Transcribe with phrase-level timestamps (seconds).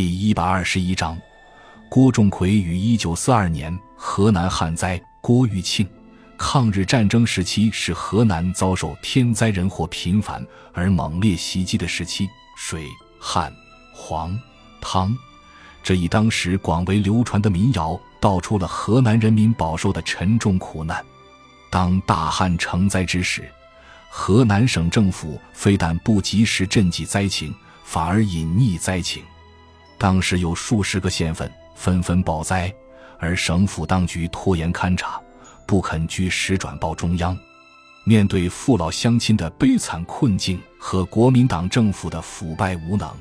[0.00, 1.20] 第一百二十一章，
[1.90, 4.98] 郭仲奎于一九四二年河南旱灾。
[5.20, 5.86] 郭玉庆，
[6.38, 10.42] 抗日战争时期是河南遭受天灾人祸频繁
[10.72, 12.26] 而猛烈袭击的时期。
[12.56, 12.86] 水、
[13.20, 13.52] 旱、
[13.92, 14.34] 黄、
[14.80, 15.14] 汤，
[15.82, 21.04] 这一当时广为流传的民谣，道出了河南人民饱受的沉重苦难。
[21.70, 23.46] 当大旱成灾之时，
[24.08, 27.54] 河南省政府非但不及时赈济灾情，
[27.84, 29.22] 反而隐匿灾情。
[30.00, 32.72] 当时有数十个县份纷纷报灾，
[33.18, 35.20] 而省府当局拖延勘察，
[35.66, 37.36] 不肯据实转报中央。
[38.04, 43.14] 面对父老乡亲的悲惨困境和国民党政府的腐败无能，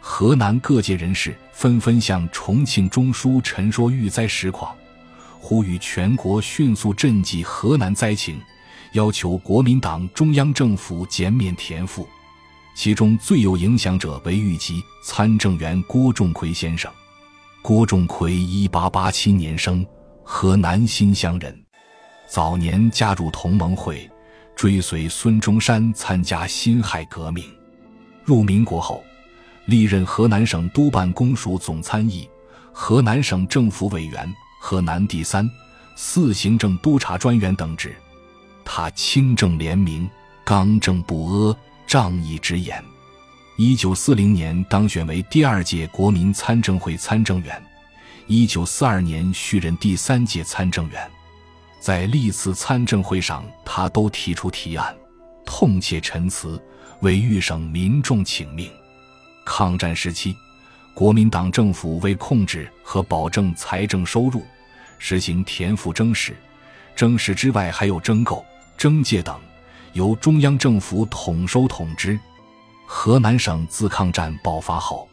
[0.00, 4.76] 河南各界人士纷纷向重庆中书陈说遇灾实况。
[5.40, 8.38] 呼吁全国迅速赈济河南灾情，
[8.92, 12.06] 要求国民党中央政府减免田赋。
[12.74, 16.90] 其中最有影响者为豫籍参政员郭仲奎先生。
[17.60, 19.86] 郭仲奎一八八七年生，
[20.24, 21.56] 河南新乡人。
[22.28, 24.10] 早年加入同盟会，
[24.56, 27.44] 追随孙中山参加辛亥革命。
[28.24, 29.04] 入民国后，
[29.66, 32.28] 历任河南省督办公署总参议、
[32.72, 34.32] 河南省政府委员。
[34.64, 35.50] 河南第三、
[35.96, 37.96] 四行政督察专员等职，
[38.64, 40.08] 他清正廉明、
[40.44, 41.56] 刚正不阿、
[41.92, 42.82] 仗义直言。
[43.58, 47.62] 一九四零年当选为第二届国民参政会参政员，
[48.26, 51.10] 一九四二年续任第三届参政员。
[51.80, 54.96] 在历次参政会上，他都提出提案，
[55.44, 56.58] 痛切陈词，
[57.02, 58.70] 为豫省民众请命。
[59.44, 60.34] 抗战时期。
[60.94, 64.42] 国民党政府为控制和保证财政收入，
[64.98, 66.34] 实行田赋征实，
[66.96, 68.42] 征实之外还有征购、
[68.78, 69.38] 征借等，
[69.92, 72.18] 由中央政府统收统支。
[72.86, 75.08] 河南省自抗战爆发后，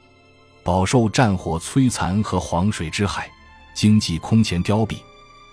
[0.63, 3.29] 饱受战火摧残和黄水之害，
[3.73, 4.97] 经济空前凋敝。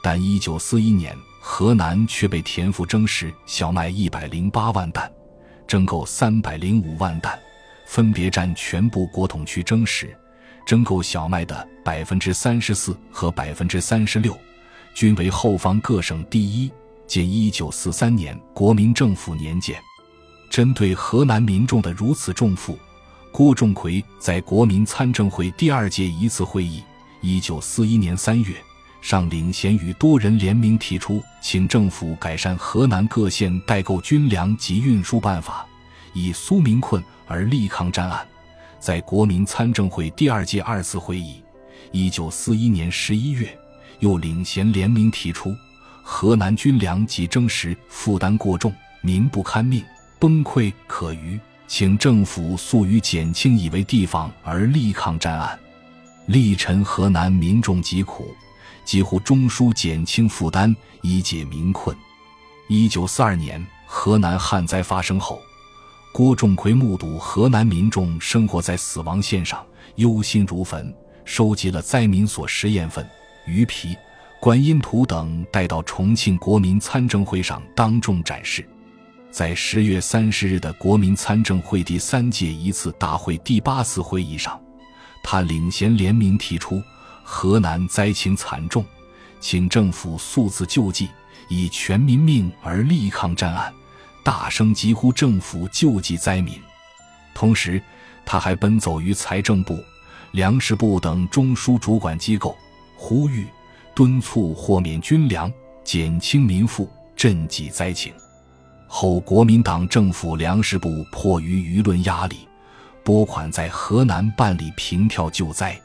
[0.02, 5.10] 但1941年，河南却被田赋征实小麦108万担，
[5.66, 7.38] 征购305万担。
[7.86, 10.12] 分别占全部国统区征实、
[10.66, 14.36] 征购小麦的百分之三十四和百分之三十六，
[14.92, 16.68] 均为后方各省第一。
[17.06, 19.78] 仅一九四三年国民政府年鉴。
[20.50, 22.78] 针对河南民众的如此重负，
[23.32, 26.82] 郭仲奎在国民参政会第二届一次会议
[27.20, 28.54] （一九四一年三月）
[29.02, 35.66] 上领衔与多人联名提出，请政府改善河南各县代购军粮及运输办法。
[36.14, 38.26] 以苏民困而力抗战案，
[38.80, 41.42] 在国民参政会第二届二次会议，
[41.92, 43.54] 一九四一年十一月，
[43.98, 45.54] 又领衔联名提出，
[46.08, 49.84] 河南军粮及征实负担过重，民不堪命，
[50.20, 55.58] 崩溃可虞，请政府速予减轻以为地方而力抗战案，
[56.26, 58.32] 力陈河南民众疾苦，
[58.84, 61.94] 几乎中枢减轻负担，以解民困。
[62.68, 65.40] 一九四二年河南旱灾发生后。
[66.12, 69.62] 郭仲奎目睹河南民众生活在死亡线上，
[69.96, 73.04] 忧心如焚，收集了灾民所食盐分、
[73.44, 73.94] 鱼皮、
[74.38, 78.66] 观音土等，带到重庆国民参政会上当众展示。
[79.30, 84.60] 在十月三十日的国民参政会第三届一次大会第八次会议上，
[85.22, 86.82] 他领衔联名提出：
[87.24, 88.84] 河南灾情惨重，
[89.40, 91.08] 请政府速自救济，
[91.48, 93.72] 以全民命而力抗战案。
[94.22, 96.60] 大声疾呼政府救济灾民，
[97.34, 97.82] 同时，
[98.24, 99.82] 他还奔走于财政部、
[100.32, 102.56] 粮食部等中枢主管机构，
[102.96, 103.46] 呼吁、
[103.96, 105.50] 敦促豁免军粮，
[105.82, 106.86] 减轻民负，
[107.16, 108.12] 赈济灾情。
[108.86, 112.46] 后国民党政府粮食部迫于舆论压力，
[113.02, 115.80] 拨款在河南办理平跳救灾，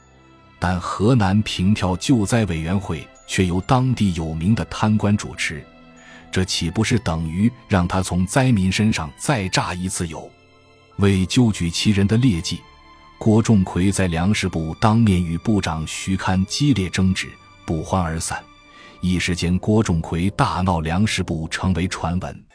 [0.59, 5.66] 但河南平跳救灾委员会却由当地有名的贪官主持。
[6.29, 10.29] 这岂不是等于让他从灾民身上再榨一次油？
[10.97, 12.59] 为纠举其人的劣迹，
[13.17, 17.29] 郭仲奎在粮食部当面与部长徐堪激烈争执，
[17.72, 18.44] 不欢而散。
[19.00, 22.46] 一时间，郭仲奎大闹粮食部，成为传闻。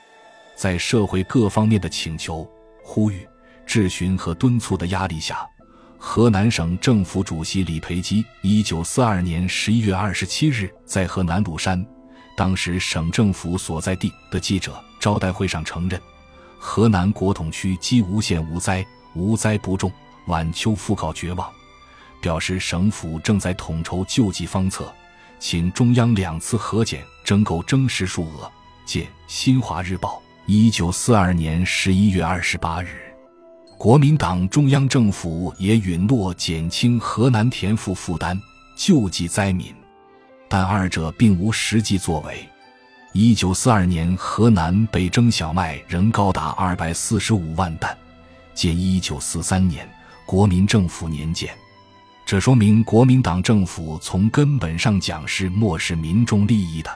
[0.55, 2.47] 在社会各方面的请求、
[2.85, 3.27] 呼吁、
[3.65, 5.49] 质询和敦促的压力下，
[5.97, 11.83] 河南省政府主席李培基，一九四二年十一月二十七日在河南鲁山。
[12.37, 15.99] 当时省政府所在地的记者招待会上承认，
[16.59, 19.91] 河南国统区鸡无县无灾，无灾不重，
[20.27, 21.51] 晚秋复告绝望，
[22.21, 24.95] 表示省府正在统筹救济方策，
[25.39, 28.51] 请中央两次核检征购征实数额。
[28.85, 33.01] 见《新华日报》一九四二年十一月二十八日。
[33.77, 38.41] 国民党中央政府也允诺减轻河南田赋负担，
[38.75, 39.75] 救济灾民，
[40.49, 42.49] 但二者并无实际作为。
[43.13, 47.97] 一九四二年，河南被征小麦仍高达二百四十五万担，
[48.55, 49.87] 见一九四三年
[50.25, 51.55] 国民政府年鉴。
[52.27, 56.91] 这说明国民党政府从根本上讲是漠视民众利益的。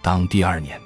[0.00, 0.80] 当第二年，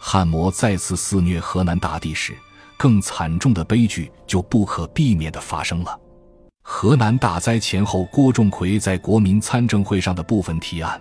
[0.00, 2.36] 汉魔再次肆虐河南大地时，
[2.76, 5.96] 更惨重的悲剧就不可避免地发生了。
[6.64, 11.00] 河南大灾前后，郭仲奎在国民参政会上的部分提案：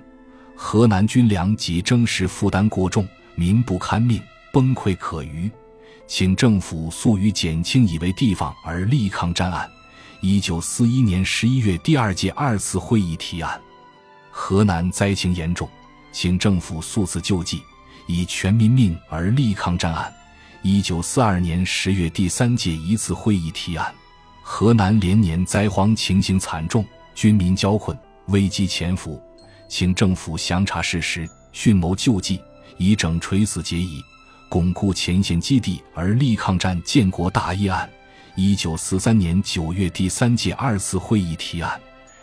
[0.56, 3.04] 河南军粮及征食负担过重，
[3.34, 4.22] 民不堪命，
[4.54, 5.50] 崩溃可虞，
[6.06, 9.68] 请政府速予减轻，以为地方而力抗战案。
[10.24, 13.60] 一九四一年十一月第二届二次会议提案：
[14.30, 15.68] 河南灾情严重，
[16.12, 17.64] 请政府速赐救济，
[18.06, 20.14] 以全民命而力抗战案。
[20.62, 23.92] 一九四二年十月第三届一次会议提案：
[24.44, 26.86] 河南连年灾荒情形惨重，
[27.16, 27.98] 军民交困，
[28.28, 29.20] 危机潜伏，
[29.68, 32.40] 请政府详查事实，迅谋救济，
[32.78, 34.00] 以整垂死结义，
[34.50, 37.90] 巩固前线基地而力抗战建国大业案。
[38.36, 41.80] 一九四三年九月第三届二次会议提案：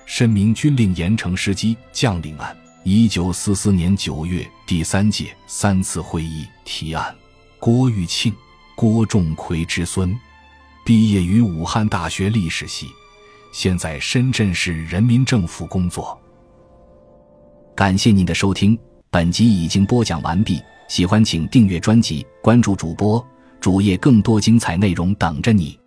[0.07, 2.57] 申明军令严惩失机将领案。
[2.83, 7.15] 一九四四年九月第三届三次会议提案。
[7.59, 8.33] 郭玉庆，
[8.75, 10.19] 郭仲奎之孙，
[10.85, 12.89] 毕业于武汉大学历史系，
[13.53, 16.19] 现在深圳市人民政府工作。
[17.77, 18.79] 感谢您的收听，
[19.11, 20.61] 本集已经播讲完毕。
[20.89, 23.23] 喜欢请订阅专辑，关注主播
[23.61, 25.79] 主页，更多精彩内容等着你。